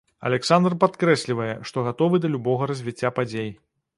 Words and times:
Аляксандр 0.27 0.75
падкрэслівае, 0.83 1.51
што 1.71 1.85
гатовы 1.89 2.21
да 2.25 2.33
любога 2.37 2.69
развіцця 2.71 3.15
падзей. 3.19 3.49